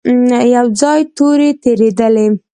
[0.55, 2.27] يو ځای تورې تېرېدلې.